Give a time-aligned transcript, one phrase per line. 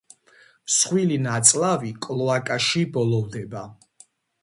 [0.69, 3.67] მსხვილი ნაწლავი კლოაკაში ბოლოვდება.